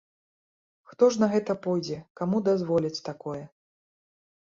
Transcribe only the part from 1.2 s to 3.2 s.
на гэта пойдзе, каму дазволяць